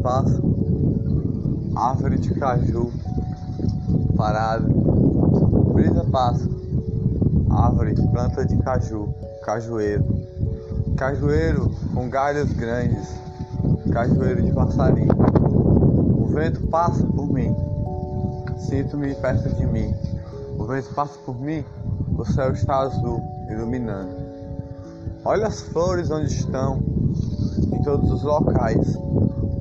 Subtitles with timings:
[0.00, 0.40] passa,
[1.76, 2.92] árvore de caju
[4.18, 4.66] parada,
[5.72, 6.48] brisa passa,
[7.50, 9.14] árvore, planta de caju,
[9.44, 10.04] cajueiro,
[10.96, 13.14] cajueiro com galhos grandes,
[13.92, 15.14] cajueiro de passarinho.
[16.20, 17.54] O vento passa por mim,
[18.58, 19.94] sinto-me perto de mim.
[20.58, 21.64] O vento passa por mim,
[22.16, 24.10] o céu está azul, iluminando.
[25.24, 26.82] Olha as flores onde estão,
[27.72, 28.98] em todos os locais.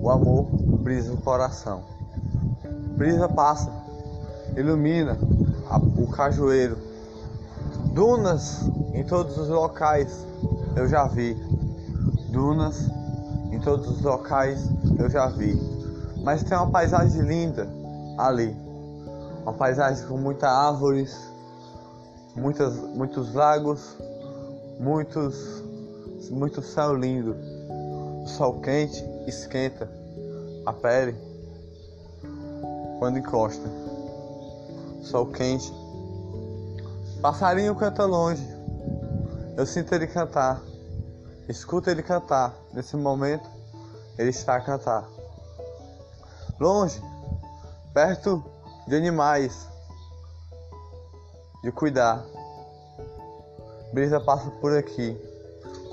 [0.07, 0.45] O amor
[0.79, 1.83] brisa o coração.
[2.95, 3.69] Brisa passa,
[4.55, 5.17] ilumina
[5.69, 6.77] a, o cajueiro.
[7.91, 8.61] Dunas
[8.93, 10.25] em todos os locais
[10.77, 11.33] eu já vi.
[12.29, 12.89] Dunas
[13.51, 15.59] em todos os locais eu já vi.
[16.23, 17.67] Mas tem uma paisagem linda
[18.17, 18.55] ali.
[19.41, 21.33] Uma paisagem com muitas árvores,
[22.33, 23.97] muitas, muitos lagos,
[24.79, 25.61] muitos,
[26.31, 27.35] muito céu lindo.
[28.23, 29.96] O sol quente esquenta
[30.67, 31.17] a pele
[32.99, 33.63] quando encosta.
[35.01, 35.71] Sol quente.
[37.21, 38.45] Passarinho canta longe.
[39.55, 40.61] Eu sinto ele cantar.
[41.47, 42.53] Escuto ele cantar.
[42.73, 43.49] Nesse momento,
[44.17, 45.07] ele está a cantar.
[46.59, 47.01] Longe,
[47.93, 48.43] perto
[48.87, 49.67] de animais,
[51.63, 52.25] de cuidar.
[53.93, 55.17] Brisa passa por aqui.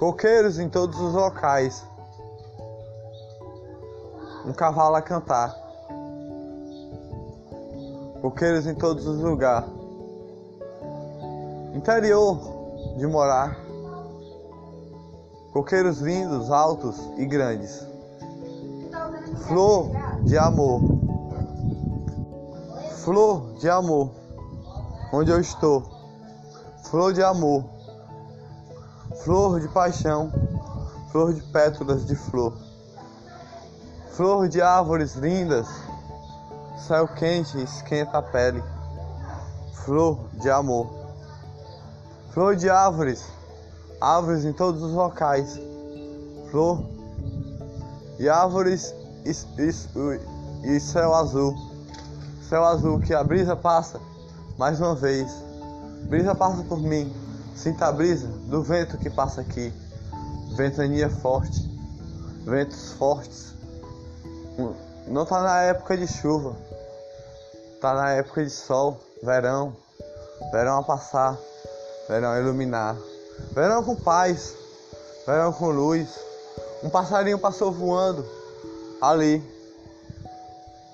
[0.00, 1.84] Coqueiros em todos os locais.
[4.47, 5.55] Um cavalo a cantar.
[8.20, 9.69] Coqueiros em todos os lugares.
[11.75, 12.39] Interior
[12.97, 13.59] de morar.
[15.53, 17.86] Coqueiros lindos, altos e grandes.
[19.47, 19.91] Flor
[20.23, 20.81] de amor.
[23.05, 24.11] Flor de amor.
[25.12, 25.83] Onde eu estou.
[26.84, 27.64] Flor de amor.
[29.23, 30.33] Flor de paixão.
[31.12, 32.64] Flor de pétalas de flor.
[34.17, 35.67] Flor de árvores lindas.
[36.86, 38.63] Céu quente esquenta a pele.
[39.85, 40.89] Flor de amor.
[42.30, 43.27] Flor de árvores.
[44.01, 45.61] Árvores em todos os locais.
[46.48, 46.85] Flor
[48.17, 48.95] e árvores
[49.25, 51.52] e, e, e céu azul.
[52.48, 54.01] Céu azul que a brisa passa
[54.57, 55.29] mais uma vez.
[56.08, 57.13] Brisa passa por mim.
[57.57, 59.73] Sinta a brisa do vento que passa aqui.
[60.57, 61.69] Ventania forte.
[62.45, 63.54] Ventos fortes.
[65.07, 66.57] Não tá na época de chuva.
[67.81, 69.77] Tá na época de sol, verão.
[70.53, 71.39] Verão a passar.
[72.09, 72.97] Verão a iluminar.
[73.53, 74.57] Verão com paz.
[75.27, 76.19] Verão com luz.
[76.83, 78.25] Um passarinho passou voando
[79.01, 79.43] ali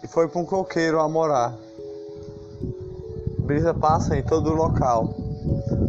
[0.02, 1.54] e foi para um coqueiro a morar.
[3.40, 5.14] Brisa passa em todo local.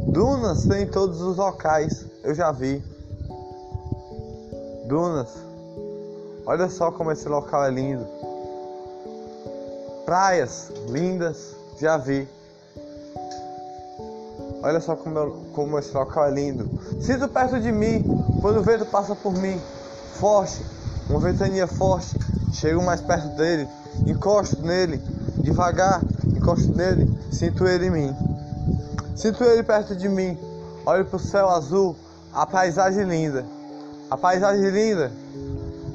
[0.08, 2.84] Dunas tem em todos os locais, eu já vi.
[4.88, 5.51] Dunas.
[6.46, 8.08] Olha só como esse local é lindo.
[10.06, 12.28] Praias lindas, já vi.
[14.64, 16.70] Olha só como, eu, como esse local é lindo.
[17.02, 18.04] Sinto perto de mim
[18.42, 19.60] quando o vento passa por mim.
[20.16, 20.64] Forte,
[21.10, 22.18] uma ventania forte.
[22.54, 23.68] Chego mais perto dele,
[24.06, 24.98] encosto nele,
[25.38, 28.16] devagar, encosto nele, sinto ele em mim.
[29.16, 30.38] Sinto ele perto de mim.
[30.86, 31.96] Olho para o céu azul,
[32.34, 33.46] a paisagem linda.
[34.10, 35.12] A paisagem linda,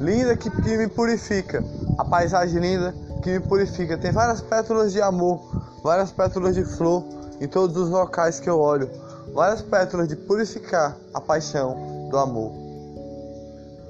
[0.00, 1.64] linda que, que me purifica.
[1.98, 3.96] A paisagem linda que me purifica.
[3.96, 5.40] Tem várias pétalas de amor,
[5.82, 7.04] várias pétalas de flor
[7.40, 8.90] em todos os locais que eu olho.
[9.32, 12.52] Várias pétalas de purificar a paixão do amor.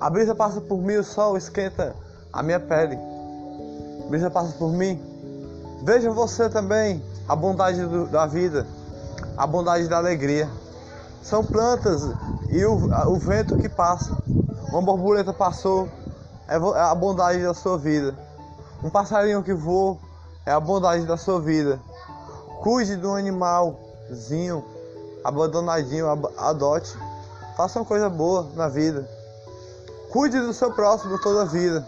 [0.01, 1.95] A brisa passa por mim, o sol esquenta
[2.33, 2.99] a minha pele.
[4.05, 5.01] A brisa passa por mim.
[5.85, 8.67] Veja você também a bondade do, da vida,
[9.37, 10.49] a bondade da alegria.
[11.23, 12.03] São plantas
[12.51, 12.75] e o,
[13.09, 14.17] o vento que passa.
[14.77, 15.89] Uma borboleta passou,
[16.47, 18.15] é, é a bondade da sua vida.
[18.85, 19.97] Um passarinho que voa
[20.45, 21.81] é a bondade da sua vida.
[22.63, 24.63] Cuide de um animalzinho
[25.25, 26.07] abandonadinho,
[26.37, 26.95] adote.
[27.57, 29.09] Faça uma coisa boa na vida.
[30.11, 31.83] Cuide do seu próximo toda a vida.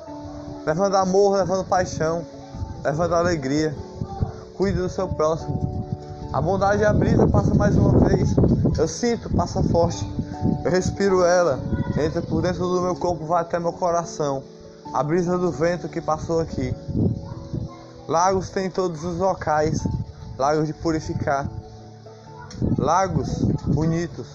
[0.64, 2.24] Levando amor, levando paixão,
[2.82, 3.76] levando alegria.
[4.56, 5.86] Cuide do seu próximo.
[6.32, 8.34] A bondade e a brisa passa mais uma vez.
[8.78, 10.10] Eu sinto, passa forte.
[10.64, 11.58] Eu respiro ela.
[11.96, 14.42] Entra por dentro do meu corpo, vai até meu coração.
[14.92, 16.74] A brisa do vento que passou aqui.
[18.06, 19.86] Lagos tem em todos os locais.
[20.36, 21.48] Lagos de purificar.
[22.76, 24.28] Lagos bonitos.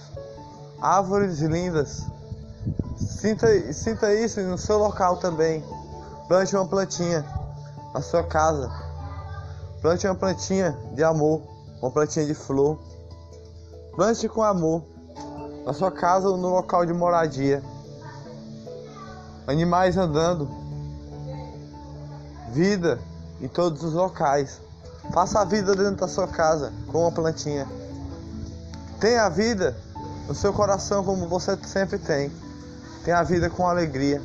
[0.82, 2.04] Árvores lindas.
[2.98, 5.64] Sinta, sinta isso no seu local também.
[6.28, 7.26] Plante uma plantinha
[7.94, 8.72] na sua casa.
[9.82, 11.42] Plante uma plantinha de amor,
[11.82, 12.80] uma plantinha de flor.
[13.96, 14.93] Plante com amor
[15.66, 17.64] na sua casa ou no local de moradia.
[19.48, 20.50] Animais andando,
[22.52, 23.00] vida
[23.42, 24.62] em todos os locais.
[25.12, 27.68] Faça a vida dentro da sua casa com uma plantinha.
[29.00, 29.76] Tenha a vida
[30.28, 32.32] no seu coração como você sempre tem.
[33.04, 34.22] Tenha a vida com alegria,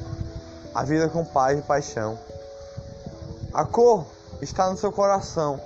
[0.73, 2.17] a vida com paz e paixão.
[3.53, 4.07] A cor
[4.41, 5.61] está no seu coração.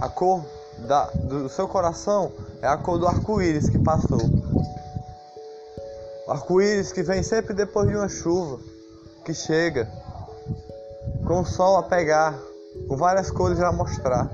[0.00, 0.42] A cor
[0.86, 2.32] da, do seu coração
[2.62, 4.39] é a cor do arco-íris que passou.
[6.30, 8.60] Arco-íris que vem sempre depois de uma chuva,
[9.24, 9.90] que chega
[11.26, 12.38] com o sol a pegar,
[12.86, 14.30] com várias cores a mostrar.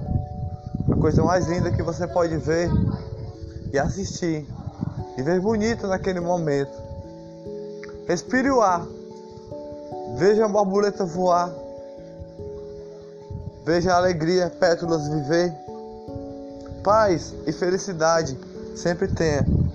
[0.92, 2.68] A coisa mais linda que você pode ver
[3.72, 4.46] e assistir
[5.16, 6.76] e ver bonito naquele momento.
[8.06, 8.86] Respire o ar,
[10.18, 11.50] veja a borboleta voar,
[13.64, 15.50] veja a alegria, pétalas viver.
[16.84, 18.38] Paz e felicidade
[18.76, 19.65] sempre tenha.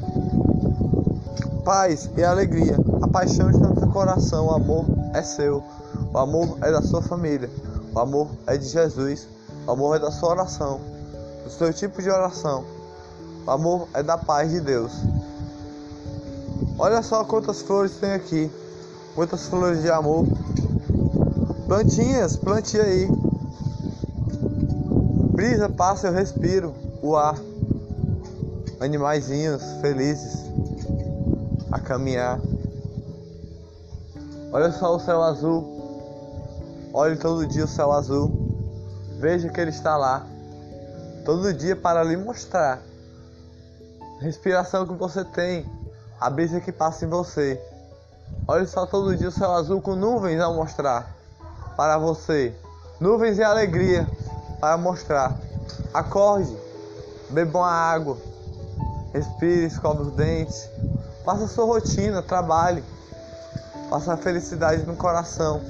[1.64, 5.64] Paz e alegria, a paixão está no seu coração, o amor é seu,
[6.12, 7.50] o amor é da sua família,
[7.94, 9.28] o amor é de Jesus,
[9.68, 10.82] o amor é da sua oração,
[11.44, 12.64] do seu tipo de oração,
[13.46, 14.92] o amor é da paz de Deus.
[16.80, 18.50] Olha só quantas flores tem aqui,
[19.14, 20.26] quantas flores de amor.
[21.68, 23.08] Plantinhas, plante aí.
[25.32, 26.74] Brisa passa, eu respiro.
[27.04, 27.36] O ar.
[28.80, 30.51] Animaizinhos felizes
[31.72, 32.40] a caminhar.
[34.52, 35.82] Olha só o céu azul.
[36.94, 38.32] Olhe todo dia o céu azul.
[39.20, 40.26] Veja que ele está lá.
[41.24, 42.82] Todo dia para lhe mostrar
[44.20, 45.66] a respiração que você tem,
[46.20, 47.62] a brisa que passa em você.
[48.48, 51.16] Olhe só todo dia o céu azul com nuvens a mostrar
[51.78, 52.54] para você.
[53.00, 54.08] Nuvens e alegria
[54.60, 55.38] para mostrar.
[55.94, 56.56] Acorde,
[57.30, 58.18] beba uma água,
[59.14, 60.70] respire, escove os dentes,
[61.24, 62.84] faça sua rotina, trabalhe,
[63.90, 65.62] faça a felicidade no coração,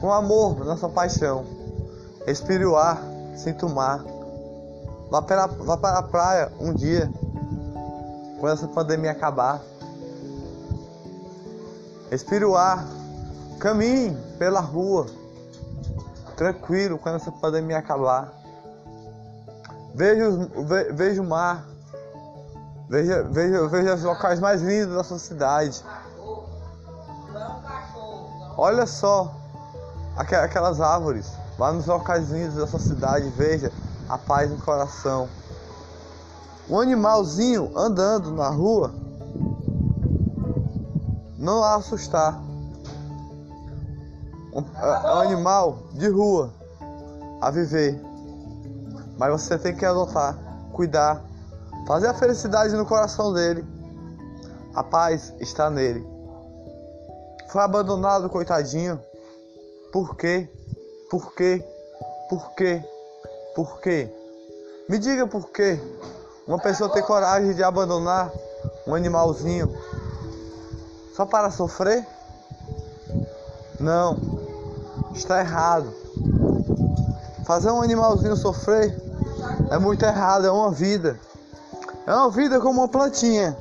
[0.00, 1.44] com amor na sua paixão.
[2.26, 3.00] Respire o ar,
[3.36, 4.04] sinta o mar.
[5.10, 7.10] Vá para, vá para a praia um dia,
[8.40, 9.60] quando essa pandemia acabar.
[12.10, 12.84] Respire o ar,
[13.58, 15.06] caminhe pela rua,
[16.36, 18.32] tranquilo quando essa pandemia acabar.
[19.94, 21.66] Veja, ve, veja o mar,
[22.88, 25.84] veja, veja, veja os locais mais lindos da sua cidade.
[28.56, 29.34] Olha só
[30.16, 33.70] aquelas árvores, vá nos locais lindos da sua cidade, veja
[34.08, 35.28] a paz no coração.
[36.68, 38.92] Um animalzinho andando na rua
[41.38, 42.40] não a assustar.
[44.52, 46.52] Um, é, um animal de rua
[47.40, 48.00] a viver.
[49.18, 50.36] Mas você tem que adotar,
[50.72, 51.22] cuidar,
[51.86, 53.64] fazer a felicidade no coração dele.
[54.74, 56.06] A paz está nele.
[57.48, 59.00] Foi abandonado, coitadinho.
[59.92, 60.48] Por quê?
[61.08, 61.64] Por quê?
[62.28, 62.82] Por quê?
[63.54, 64.12] Por quê?
[64.88, 65.80] Me diga por quê.
[66.46, 68.30] Uma pessoa tem coragem de abandonar
[68.86, 69.72] um animalzinho
[71.14, 72.06] só para sofrer?
[73.80, 74.16] Não,
[75.14, 75.92] está errado.
[77.46, 78.94] Fazer um animalzinho sofrer
[79.70, 81.18] é muito errado, é uma vida.
[82.06, 83.56] É uma vida como uma plantinha.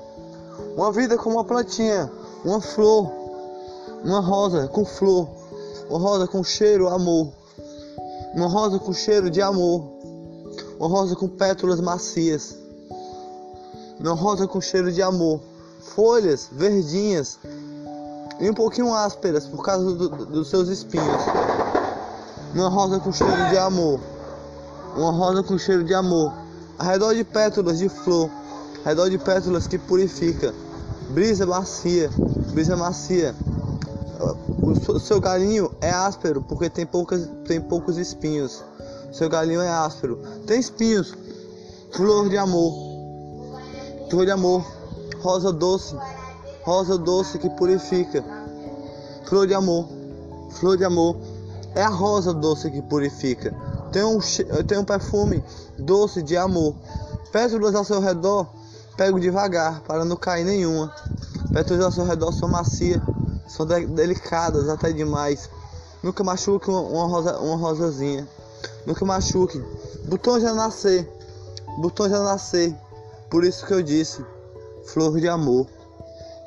[0.76, 2.12] Uma vida como uma plantinha,
[2.44, 3.12] uma flor,
[4.04, 5.28] uma rosa com flor,
[5.90, 7.32] uma rosa com cheiro, amor.
[8.34, 9.84] Uma rosa com cheiro de amor.
[10.80, 12.56] Uma rosa com pétalas macias.
[14.00, 15.42] Uma rosa com cheiro de amor
[15.86, 17.38] folhas verdinhas
[18.40, 21.22] e um pouquinho ásperas por causa do, do, dos seus espinhos.
[22.54, 24.00] Uma rosa com cheiro de amor.
[24.96, 26.34] Uma rosa com cheiro de amor.
[26.78, 28.30] Ao redor de pétalas de flor.
[28.86, 30.54] Redor de pétalas que purifica.
[31.10, 32.10] Brisa macia.
[32.54, 33.36] Brisa macia.
[34.88, 38.64] O seu galinho é áspero porque tem, poucas, tem poucos espinhos.
[39.12, 40.20] Seu galinho é áspero.
[40.48, 41.14] Tem espinhos.
[41.92, 42.74] Flor de amor.
[44.10, 44.76] Flor de amor
[45.26, 45.96] rosa doce,
[46.64, 48.24] rosa doce que purifica,
[49.26, 49.90] flor de amor,
[50.52, 51.18] flor de amor,
[51.74, 53.52] é a rosa doce que purifica.
[53.92, 54.20] Tem um,
[54.68, 55.44] tem um perfume
[55.80, 56.76] doce de amor.
[57.32, 58.48] Pétalas ao seu redor,
[58.98, 60.94] pego devagar para não cair nenhuma.
[61.54, 63.02] Pétalas ao seu redor são macias,
[63.48, 65.50] são de, delicadas até demais.
[66.04, 68.28] Nunca machuque uma, rosa, uma rosazinha.
[68.86, 69.64] Nunca machuque.
[70.06, 71.10] Botão já nascer.
[71.80, 72.76] Botão já nascer.
[73.30, 74.24] Por isso que eu disse
[74.86, 75.68] flor de amor.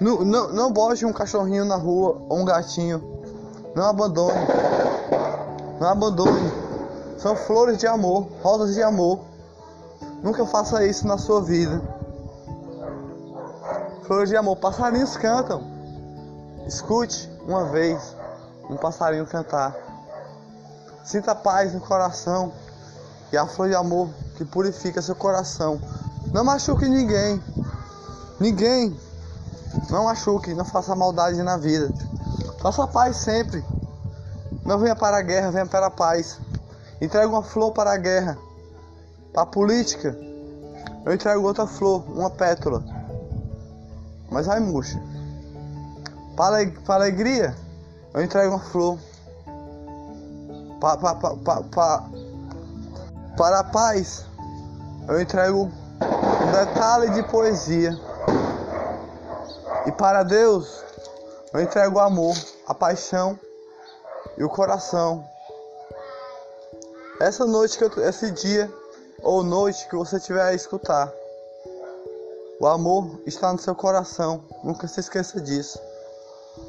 [0.01, 3.03] Não, não, não bote um cachorrinho na rua ou um gatinho.
[3.75, 4.47] Não abandone.
[5.81, 6.53] Não abandone.
[7.19, 9.21] São flores de amor, rosas de amor.
[10.23, 11.98] Nunca faça isso na sua vida.
[14.09, 14.57] Flores de amor.
[14.57, 15.63] Passarinhos cantam.
[16.67, 18.17] Escute uma vez
[18.71, 19.77] um passarinho cantar.
[21.05, 22.51] Sinta paz no coração
[23.31, 25.79] e a flor de amor que purifica seu coração.
[26.33, 27.43] Não machuque ninguém.
[28.41, 28.99] Ninguém.
[29.91, 31.93] Não machuque, não faça maldade na vida.
[32.63, 33.63] Faça paz sempre.
[34.65, 36.41] Não venha para a guerra, venha para a paz.
[36.99, 38.39] Entregue uma flor para a guerra.
[39.35, 40.19] Para a política.
[41.05, 42.98] Eu entrego outra flor, uma pétala.
[44.31, 45.01] Mas vai murcha.
[46.37, 47.55] Para, para alegria,
[48.15, 48.99] eu entrego uma flor.
[50.81, 52.11] Pa, pa, pa, pa, pa,
[53.37, 54.25] para a paz,
[55.09, 57.99] eu entrego um detalhe de poesia.
[59.87, 60.85] E para Deus,
[61.53, 63.39] eu entrego o amor, a paixão
[64.37, 65.25] e o coração.
[67.21, 68.71] Essa noite que eu, esse dia
[69.23, 71.13] ou noite que você tiver a escutar,
[72.61, 74.43] o amor está no seu coração.
[74.65, 75.79] Nunca se esqueça disso.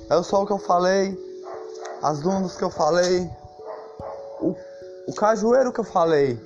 [0.10, 1.18] É o sol que eu falei,
[2.02, 3.30] as dunas que eu falei,
[4.40, 4.56] o,
[5.08, 6.40] o cajueiro que eu falei,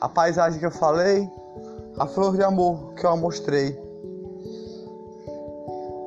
[0.00, 1.28] a paisagem que eu falei,
[1.98, 3.82] a flor de amor que eu mostrei.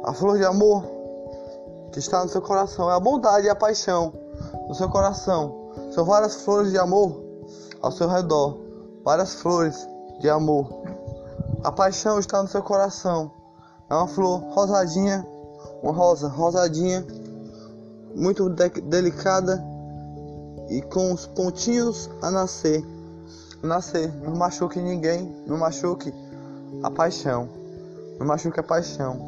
[0.06, 0.84] A flor de amor
[1.92, 4.14] que está no seu coração é a bondade e a paixão
[4.68, 5.72] no seu coração.
[5.92, 7.22] São várias flores de amor
[7.82, 8.58] ao seu redor,
[9.04, 9.88] várias flores
[10.20, 10.97] de amor.
[11.68, 13.30] A paixão está no seu coração.
[13.90, 15.28] É uma flor rosadinha,
[15.84, 17.06] uma rosa rosadinha,
[18.16, 19.62] muito de delicada
[20.70, 22.82] e com os pontinhos a nascer.
[23.62, 26.14] Nascer, não machuque ninguém, não machuque
[26.82, 27.50] a paixão,
[28.18, 29.20] não machuque a paixão.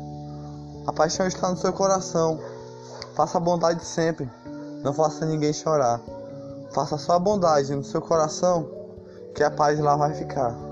[0.87, 2.39] A paixão está no seu coração.
[3.15, 4.31] Faça a bondade sempre,
[4.81, 5.99] não faça ninguém chorar.
[6.71, 8.65] Faça só a bondade no seu coração,
[9.35, 10.68] que a paz lá vai ficar.